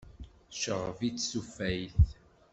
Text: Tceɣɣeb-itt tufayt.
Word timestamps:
Tceɣɣeb-itt 0.51 1.27
tufayt. 1.31 2.07